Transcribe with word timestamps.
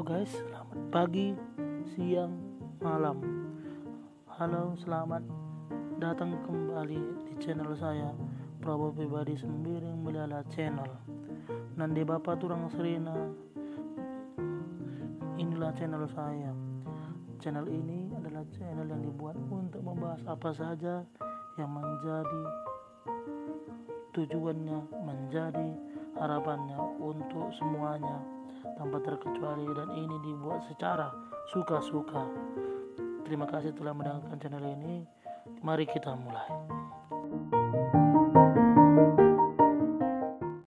guys, 0.00 0.32
selamat 0.32 0.88
pagi, 0.88 1.36
siang, 1.92 2.32
malam. 2.80 3.20
Halo, 4.24 4.72
selamat 4.80 5.20
datang 6.00 6.40
kembali 6.48 7.28
di 7.28 7.36
channel 7.36 7.76
saya 7.76 8.08
Prabowo 8.64 8.96
Pribadi 8.96 9.36
Sembiring 9.36 10.00
Melala 10.00 10.40
Channel. 10.48 10.88
Nanti 11.76 12.08
Bapak 12.08 12.40
Turang 12.40 12.72
Serena. 12.72 13.12
Inilah 15.36 15.76
channel 15.76 16.08
saya. 16.08 16.56
Channel 17.44 17.68
ini 17.68 18.16
adalah 18.16 18.48
channel 18.48 18.88
yang 18.88 19.04
dibuat 19.04 19.36
untuk 19.52 19.84
membahas 19.84 20.24
apa 20.24 20.56
saja 20.56 21.04
yang 21.60 21.68
menjadi 21.68 22.42
tujuannya, 24.16 24.88
menjadi 25.04 25.68
harapannya 26.16 26.80
untuk 26.96 27.52
semuanya 27.60 28.41
tanpa 28.76 28.98
terkecuali 29.02 29.66
dan 29.72 29.88
ini 29.92 30.16
dibuat 30.24 30.64
secara 30.68 31.12
suka-suka. 31.52 32.24
Terima 33.22 33.48
kasih 33.48 33.72
telah 33.76 33.94
mendengarkan 33.96 34.36
channel 34.40 34.64
ini. 34.66 35.06
Mari 35.62 35.86
kita 35.88 36.14
mulai. 36.14 36.50